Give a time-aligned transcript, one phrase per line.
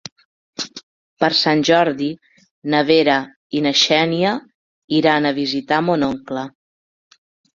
[1.23, 2.07] Per Sant Jordi
[2.73, 3.17] na Vera
[3.59, 4.31] i na Xènia
[5.01, 6.47] iran a visitar mon oncle.